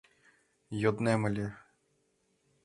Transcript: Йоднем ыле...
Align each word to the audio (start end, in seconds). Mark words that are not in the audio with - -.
Йоднем 0.81 1.21
ыле... 1.29 1.47